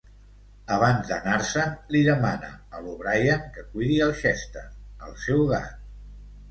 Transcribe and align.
Abans 0.75 1.11
d'anar-se'n, 1.11 1.75
li 1.97 2.01
demana 2.09 2.51
a 2.57 2.81
l'O'Brien 2.87 3.47
que 3.59 3.67
cuidi 3.77 4.01
el 4.09 4.19
Chester, 4.25 4.67
el 5.09 5.19
seu 5.29 5.47
gat. 5.57 5.83